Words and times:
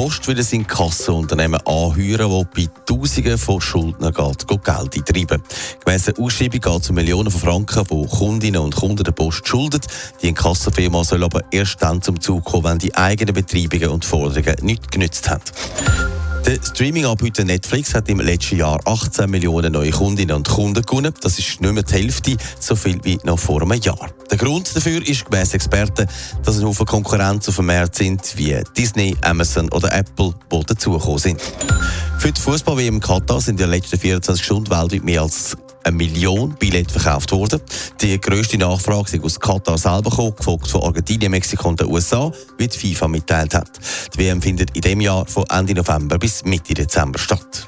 Post 0.00 0.28
will 0.28 0.40
ein 0.40 0.66
Kassenunternehmen 0.66 1.60
anheuern, 1.66 2.30
das 2.30 2.46
bei 2.54 2.68
Tausenden 2.86 3.36
von 3.36 3.60
Schuldnern 3.60 4.14
geht, 4.14 4.48
geht 4.48 4.64
Geld 4.64 4.96
eintreiben. 4.96 5.42
Gemäss 5.84 6.04
der 6.04 6.18
Ausschreibung 6.18 6.58
geht 6.58 6.82
es 6.82 6.88
um 6.88 6.96
Millionen 6.96 7.30
von 7.30 7.38
Franken, 7.38 7.84
die 7.84 8.06
Kundinnen 8.06 8.62
und 8.62 8.74
Kunden 8.74 9.04
der 9.04 9.12
Post 9.12 9.46
schulden. 9.46 9.82
Die 10.22 10.28
Inkassenfirma 10.28 11.04
soll 11.04 11.22
aber 11.22 11.42
erst 11.50 11.82
dann 11.82 12.00
zum 12.00 12.18
Zug 12.18 12.46
kommen, 12.46 12.64
wenn 12.64 12.78
die 12.78 12.94
eigenen 12.94 13.34
Betreibungen 13.34 13.90
und 13.90 14.06
Forderungen 14.06 14.56
nicht 14.62 14.90
genützt 14.90 15.28
haben. 15.28 15.42
Der 16.46 16.58
Streaming-Anbieter 16.62 17.44
Netflix 17.44 17.94
hat 17.94 18.08
im 18.08 18.18
letzten 18.20 18.56
Jahr 18.56 18.80
18 18.86 19.30
Millionen 19.30 19.72
neue 19.72 19.90
Kundinnen 19.90 20.34
und 20.34 20.48
Kunden 20.48 20.82
gewonnen. 20.82 21.12
Das 21.20 21.38
ist 21.38 21.60
nicht 21.60 21.72
mehr 21.72 21.82
die 21.82 21.92
Hälfte, 21.92 22.36
so 22.58 22.74
viel 22.74 22.98
wie 23.04 23.18
noch 23.24 23.38
vor 23.38 23.60
einem 23.62 23.80
Jahr. 23.80 24.10
Der 24.30 24.38
Grund 24.38 24.74
dafür 24.74 25.06
ist 25.06 25.30
gemäss 25.30 25.52
Experten, 25.54 26.06
dass 26.42 26.58
ein 26.58 26.64
Haufen 26.64 26.86
Konkurrenz 26.86 27.48
auf 27.48 27.56
dem 27.56 27.66
Markt 27.66 27.96
sind, 27.96 28.36
wie 28.36 28.58
Disney, 28.76 29.16
Amazon 29.20 29.70
oder 29.70 29.92
Apple, 29.92 30.34
die 30.50 30.60
dazugekommen 30.64 31.18
sind. 31.18 31.40
Für 32.18 32.32
die 32.32 32.40
Fußball-WM 32.40 33.00
Katar 33.00 33.40
sind 33.40 33.60
in 33.60 33.68
den 33.68 33.70
letzten 33.70 33.98
24 33.98 34.44
Stunden 34.44 34.70
weltweit 34.70 35.04
mehr 35.04 35.22
als 35.22 35.56
eine 35.84 35.96
Million 35.96 36.54
Billette 36.58 36.92
verkauft 36.92 37.32
worden. 37.32 37.60
Die 38.00 38.20
grösste 38.20 38.58
Nachfrage 38.58 39.16
ist 39.16 39.24
aus 39.24 39.40
Katar 39.40 39.78
selber 39.78 40.10
gekommen, 40.10 40.34
gefolgt 40.36 40.68
von 40.68 40.82
Argentinien, 40.82 41.30
Mexiko 41.30 41.68
und 41.68 41.80
den 41.80 41.88
USA, 41.88 42.32
wie 42.58 42.68
die 42.68 42.78
FIFA 42.78 43.08
mitteilt 43.08 43.54
hat. 43.54 43.70
Die 44.14 44.18
WM 44.18 44.42
findet 44.42 44.74
in 44.76 44.82
diesem 44.82 45.00
Jahr 45.00 45.26
von 45.26 45.44
Ende 45.50 45.74
November 45.74 46.18
bis 46.18 46.44
Mitte 46.44 46.74
Dezember 46.74 47.18
statt. 47.18 47.66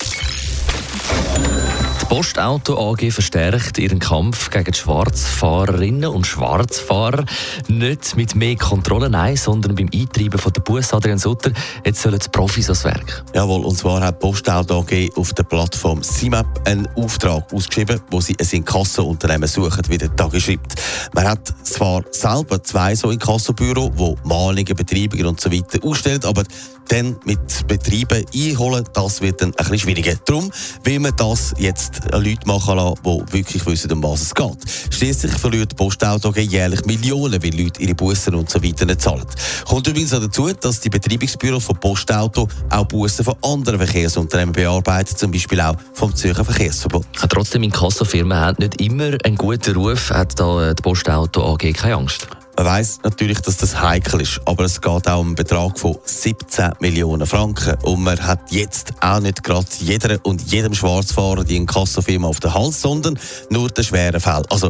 Postauto 2.12 2.76
AG 2.78 3.10
verstärkt 3.10 3.78
ihren 3.78 3.98
Kampf 3.98 4.50
gegen 4.50 4.74
Schwarzfahrerinnen 4.74 6.10
und 6.10 6.26
Schwarzfahrer. 6.26 7.24
Nicht 7.68 8.16
mit 8.16 8.34
mehr 8.34 8.54
Kontrolle, 8.56 9.08
nein, 9.08 9.34
sondern 9.34 9.74
beim 9.74 9.88
Eintreiben 9.94 10.38
von 10.38 10.52
der 10.52 10.60
Bus 10.60 10.92
Adrian 10.92 11.16
Sutter. 11.16 11.52
Jetzt 11.86 12.02
sollen 12.02 12.18
die 12.18 12.28
Profis 12.28 12.66
ans 12.66 12.84
Werk. 12.84 13.24
Jawohl, 13.32 13.64
und 13.64 13.78
zwar 13.78 14.02
hat 14.02 14.20
Postauto 14.20 14.80
AG 14.80 15.08
auf 15.16 15.32
der 15.32 15.44
Plattform 15.44 16.02
CIMAP 16.02 16.68
einen 16.68 16.86
Auftrag 16.96 17.50
ausgeschrieben, 17.50 17.98
wo 18.10 18.20
sie 18.20 18.36
ein 18.38 18.46
Inkassounternehmen 18.46 19.48
suchen, 19.48 19.82
wie 19.88 19.96
der 19.96 20.14
Tag 20.14 20.38
schreibt. 20.38 20.74
Man 21.14 21.26
hat 21.26 21.48
zwar 21.62 22.02
selber 22.10 22.62
zwei 22.62 22.94
so 22.94 23.10
Inkassobüro, 23.10 23.90
wo 23.94 24.18
Mahnungen, 24.24 24.76
Betreibungen 24.76 25.24
und 25.24 25.40
so 25.40 25.50
weiter 25.50 25.82
ausstellen, 25.82 26.22
aber 26.24 26.44
dann 26.88 27.16
mit 27.24 27.66
Betrieben 27.68 28.24
einholen, 28.34 28.84
das 28.92 29.20
wird 29.20 29.40
dann 29.40 29.50
ein 29.50 29.52
bisschen 29.56 29.78
schwieriger. 29.78 30.14
Darum 30.24 30.50
will 30.84 30.98
man 30.98 31.12
das 31.16 31.54
jetzt 31.58 32.00
Leute 32.12 32.46
machen 32.46 32.76
lassen, 32.76 32.98
die 33.04 33.32
wirklich 33.32 33.64
wissen, 33.66 33.92
um 33.92 34.02
was 34.02 34.22
es 34.22 34.34
geht. 34.34 34.58
Schließlich 34.90 35.32
verliert 35.32 35.72
die 35.72 35.76
Postauto 35.76 36.32
jährlich 36.32 36.84
Millionen, 36.84 37.42
weil 37.42 37.60
Leute 37.60 37.82
ihre 37.82 37.94
Bussen 37.94 38.34
und 38.34 38.50
so 38.50 38.62
weiter 38.62 38.84
nicht 38.84 39.00
zahlen. 39.00 39.24
Kommt 39.66 39.86
übrigens 39.86 40.12
auch 40.12 40.20
dazu, 40.20 40.52
dass 40.52 40.80
die 40.80 40.90
Betreibungsbüros 40.90 41.64
von 41.64 41.76
Postauto 41.76 42.48
auch 42.70 42.86
Bussen 42.86 43.24
von 43.24 43.36
anderen 43.42 43.78
Verkehrsunternehmen 43.78 44.52
bearbeiten, 44.52 45.16
zum 45.16 45.30
Beispiel 45.30 45.60
auch 45.60 45.76
vom 45.94 46.14
Zürcher 46.14 46.44
Verkehrsverbund. 46.44 47.06
Trotzdem, 47.28 47.62
Inkassofirmen 47.62 48.36
haben 48.36 48.56
nicht 48.58 48.80
immer 48.80 49.16
einen 49.24 49.36
guten 49.36 49.74
Ruf, 49.74 50.10
hat 50.10 50.38
da 50.38 50.74
die 50.74 50.82
Postauto 50.82 51.54
AG 51.54 51.72
keine 51.72 51.96
Angst. 51.96 52.28
Man 52.56 52.66
weiss 52.66 53.00
natürlich, 53.02 53.40
dass 53.40 53.56
das 53.56 53.80
heikel 53.80 54.20
ist, 54.20 54.40
aber 54.44 54.64
es 54.64 54.80
geht 54.80 55.08
auch 55.08 55.20
um 55.20 55.28
einen 55.28 55.34
Betrag 55.34 55.78
von 55.78 55.96
17 56.04 56.72
Millionen 56.80 57.26
Franken. 57.26 57.76
Und 57.82 58.02
man 58.02 58.20
hat 58.20 58.50
jetzt 58.50 58.92
auch 59.00 59.20
nicht 59.20 59.42
gerade 59.42 59.66
jeder 59.78 60.18
und 60.22 60.42
jedem 60.52 60.74
Schwarzfahrer 60.74 61.44
die 61.44 61.56
Inkassofirma 61.56 62.28
auf 62.28 62.40
den 62.40 62.52
Hals, 62.52 62.82
sondern 62.82 63.18
nur 63.48 63.68
den 63.70 63.84
schweren 63.84 64.20
Fällen. 64.20 64.44
Also 64.50 64.68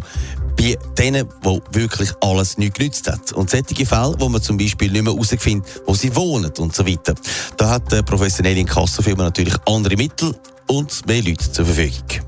bei 0.57 0.77
denen, 0.97 1.29
wo 1.43 1.61
wirklich 1.73 2.11
alles 2.21 2.57
nicht 2.57 2.75
genützt 2.75 3.11
hat. 3.11 3.33
Und 3.33 3.51
solche 3.51 3.87
Fälle, 3.87 4.15
wo 4.19 4.29
man 4.29 4.43
zum 4.43 4.57
Beispiel 4.57 4.91
nicht 4.93 5.03
mehr 5.03 5.13
herausfindet, 5.13 5.83
wo 5.87 5.95
sie 5.95 6.15
wohnen 6.15 6.53
und 6.59 6.75
so 6.75 6.87
weiter. 6.87 7.15
Da 7.57 7.71
hat 7.71 7.91
die 7.91 8.03
professionelle 8.03 8.61
Inkassofirma 8.61 9.25
natürlich 9.25 9.55
andere 9.67 9.97
Mittel 9.97 10.35
und 10.69 11.07
mehr 11.07 11.23
Leute 11.23 11.51
zur 11.51 11.67
Verfügung. 11.67 12.23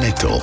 Netto, 0.00 0.42